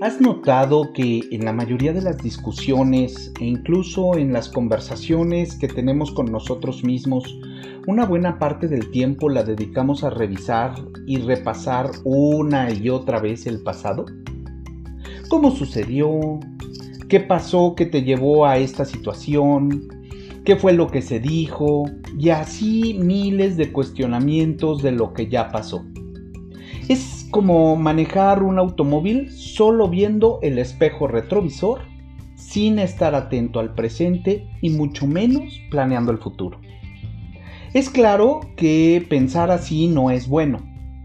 ¿Has 0.00 0.20
notado 0.20 0.92
que 0.92 1.22
en 1.32 1.44
la 1.44 1.52
mayoría 1.52 1.92
de 1.92 2.00
las 2.00 2.18
discusiones 2.18 3.32
e 3.40 3.46
incluso 3.46 4.16
en 4.16 4.32
las 4.32 4.48
conversaciones 4.48 5.56
que 5.56 5.66
tenemos 5.66 6.12
con 6.12 6.30
nosotros 6.30 6.84
mismos, 6.84 7.36
una 7.88 8.06
buena 8.06 8.38
parte 8.38 8.68
del 8.68 8.92
tiempo 8.92 9.28
la 9.28 9.42
dedicamos 9.42 10.04
a 10.04 10.10
revisar 10.10 10.76
y 11.04 11.16
repasar 11.16 11.90
una 12.04 12.72
y 12.72 12.90
otra 12.90 13.18
vez 13.18 13.48
el 13.48 13.60
pasado? 13.60 14.06
¿Cómo 15.30 15.50
sucedió? 15.50 16.38
¿Qué 17.08 17.18
pasó 17.18 17.74
que 17.74 17.86
te 17.86 18.04
llevó 18.04 18.46
a 18.46 18.58
esta 18.58 18.84
situación? 18.84 19.88
¿Qué 20.44 20.54
fue 20.54 20.74
lo 20.74 20.86
que 20.86 21.02
se 21.02 21.18
dijo? 21.18 21.90
Y 22.16 22.28
así 22.28 22.94
miles 23.02 23.56
de 23.56 23.72
cuestionamientos 23.72 24.80
de 24.80 24.92
lo 24.92 25.12
que 25.12 25.26
ya 25.28 25.50
pasó. 25.50 25.84
Es 26.88 27.26
como 27.30 27.76
manejar 27.76 28.42
un 28.42 28.58
automóvil 28.58 29.30
solo 29.30 29.88
viendo 29.88 30.38
el 30.40 30.58
espejo 30.58 31.06
retrovisor, 31.06 31.80
sin 32.34 32.78
estar 32.78 33.14
atento 33.14 33.60
al 33.60 33.74
presente 33.74 34.48
y 34.62 34.70
mucho 34.70 35.06
menos 35.06 35.60
planeando 35.70 36.12
el 36.12 36.18
futuro. 36.18 36.58
Es 37.74 37.90
claro 37.90 38.40
que 38.56 39.04
pensar 39.06 39.50
así 39.50 39.86
no 39.86 40.10
es 40.10 40.28
bueno. 40.28 40.60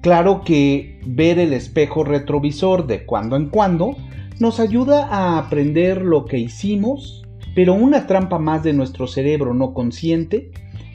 Claro 0.00 0.42
que 0.44 0.98
ver 1.04 1.38
el 1.38 1.52
espejo 1.52 2.04
retrovisor 2.04 2.86
de 2.86 3.04
cuando 3.04 3.36
en 3.36 3.50
cuando 3.50 3.96
nos 4.40 4.60
ayuda 4.60 5.08
a 5.10 5.38
aprender 5.38 6.00
lo 6.00 6.24
que 6.24 6.38
hicimos, 6.38 7.22
pero 7.54 7.74
una 7.74 8.06
trampa 8.06 8.38
más 8.38 8.62
de 8.62 8.72
nuestro 8.72 9.06
cerebro 9.06 9.52
no 9.52 9.74
consciente 9.74 10.50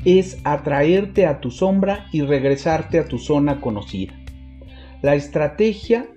es 0.06 0.40
atraerte 0.44 1.28
a 1.28 1.40
tu 1.40 1.52
sombra 1.52 2.08
y 2.12 2.22
regresarte 2.22 2.98
a 2.98 3.06
tu 3.06 3.20
zona 3.20 3.62
conocida. 3.62 4.21
La 5.02 5.16
estrategia 5.16 6.08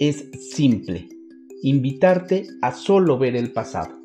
es 0.00 0.28
simple, 0.32 1.08
invitarte 1.62 2.48
a 2.62 2.72
solo 2.72 3.16
ver 3.16 3.36
el 3.36 3.52
pasado. 3.52 4.00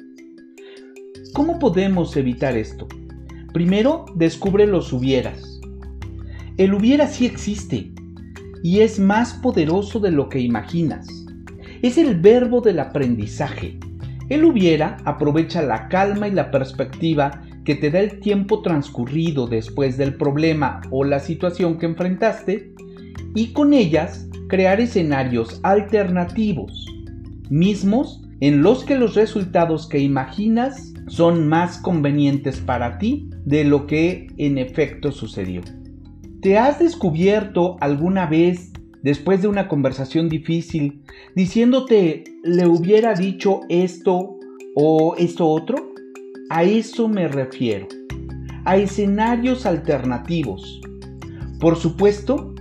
¿Cómo 1.33 1.57
podemos 1.57 2.15
evitar 2.15 2.55
esto? 2.55 2.87
Primero, 3.53 4.05
descubre 4.13 4.67
los 4.67 4.93
hubieras. 4.93 5.59
El 6.57 6.75
hubiera 6.75 7.07
sí 7.07 7.25
existe 7.25 7.91
y 8.61 8.81
es 8.81 8.99
más 8.99 9.33
poderoso 9.33 9.99
de 9.99 10.11
lo 10.11 10.29
que 10.29 10.39
imaginas. 10.39 11.07
Es 11.81 11.97
el 11.97 12.19
verbo 12.19 12.61
del 12.61 12.81
aprendizaje. 12.81 13.79
El 14.29 14.45
hubiera 14.45 14.97
aprovecha 15.05 15.63
la 15.63 15.89
calma 15.89 16.27
y 16.27 16.31
la 16.33 16.51
perspectiva 16.51 17.41
que 17.65 17.73
te 17.73 17.89
da 17.89 17.99
el 17.99 18.19
tiempo 18.19 18.61
transcurrido 18.61 19.47
después 19.47 19.97
del 19.97 20.13
problema 20.13 20.81
o 20.91 21.03
la 21.03 21.19
situación 21.19 21.79
que 21.79 21.87
enfrentaste 21.87 22.75
y 23.35 23.53
con 23.53 23.73
ellas 23.73 24.27
crear 24.47 24.81
escenarios 24.81 25.59
alternativos, 25.63 26.85
mismos 27.49 28.21
en 28.41 28.61
los 28.61 28.83
que 28.83 28.97
los 28.97 29.15
resultados 29.15 29.87
que 29.87 29.99
imaginas 29.99 30.93
son 31.07 31.47
más 31.47 31.77
convenientes 31.79 32.59
para 32.59 32.97
ti 32.97 33.29
de 33.45 33.63
lo 33.63 33.87
que 33.87 34.27
en 34.37 34.57
efecto 34.57 35.11
sucedió. 35.11 35.61
¿Te 36.41 36.57
has 36.57 36.79
descubierto 36.79 37.77
alguna 37.81 38.25
vez, 38.25 38.71
después 39.03 39.41
de 39.41 39.49
una 39.49 39.67
conversación 39.67 40.29
difícil, 40.29 41.03
diciéndote 41.35 42.23
le 42.43 42.67
hubiera 42.67 43.13
dicho 43.13 43.61
esto 43.67 44.37
o 44.75 45.15
esto 45.17 45.47
otro? 45.47 45.93
A 46.49 46.63
eso 46.63 47.07
me 47.07 47.27
refiero, 47.27 47.87
a 48.63 48.77
escenarios 48.77 49.65
alternativos. 49.65 50.81
Por 51.59 51.75
supuesto, 51.75 52.53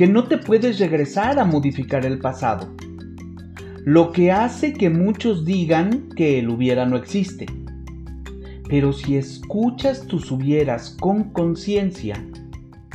que 0.00 0.06
no 0.06 0.24
te 0.24 0.38
puedes 0.38 0.78
regresar 0.78 1.38
a 1.38 1.44
modificar 1.44 2.06
el 2.06 2.20
pasado. 2.20 2.74
Lo 3.84 4.12
que 4.12 4.32
hace 4.32 4.72
que 4.72 4.88
muchos 4.88 5.44
digan 5.44 6.08
que 6.16 6.38
el 6.38 6.48
hubiera 6.48 6.86
no 6.86 6.96
existe. 6.96 7.44
Pero 8.66 8.94
si 8.94 9.18
escuchas 9.18 10.06
tus 10.06 10.30
hubieras 10.30 10.96
con 10.98 11.24
conciencia, 11.34 12.16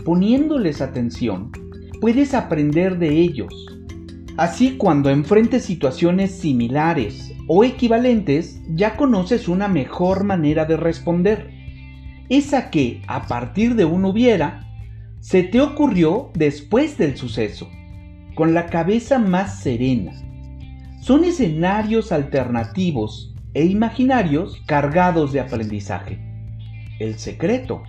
poniéndoles 0.04 0.82
atención, 0.82 1.52
puedes 2.02 2.34
aprender 2.34 2.98
de 2.98 3.10
ellos. 3.20 3.54
Así 4.36 4.76
cuando 4.76 5.12
enfrentes 5.12 5.64
situaciones 5.64 6.32
similares 6.32 7.36
o 7.48 7.64
equivalentes, 7.64 8.60
ya 8.70 8.98
conoces 8.98 9.48
una 9.48 9.68
mejor 9.68 10.24
manera 10.24 10.66
de 10.66 10.76
responder. 10.76 11.52
Esa 12.30 12.72
que, 12.72 13.04
a 13.06 13.28
partir 13.28 13.76
de 13.76 13.86
un 13.86 14.06
hubiera, 14.06 14.66
se 15.26 15.42
te 15.42 15.60
ocurrió 15.60 16.30
después 16.36 17.00
del 17.00 17.18
suceso, 17.18 17.68
con 18.36 18.54
la 18.54 18.68
cabeza 18.68 19.18
más 19.18 19.60
serena. 19.60 20.12
Son 21.02 21.24
escenarios 21.24 22.12
alternativos 22.12 23.34
e 23.56 23.66
imaginarios 23.66 24.62
cargados 24.68 25.34
de 25.34 25.40
aprendizaje. 25.40 26.20
El 27.00 27.18
secreto. 27.18 27.82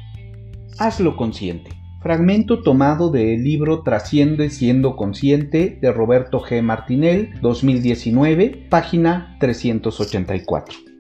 Hazlo 0.79 1.15
consciente. 1.15 1.73
Fragmento 2.01 2.63
tomado 2.63 3.11
del 3.11 3.45
libro 3.45 3.83
Trasciende 3.83 4.49
siendo 4.49 4.97
consciente 4.97 5.79
de 5.79 5.93
Roberto 5.93 6.41
G. 6.41 6.63
Martinel, 6.63 7.35
2019, 7.43 8.67
página 8.71 9.37
384. 9.41 10.96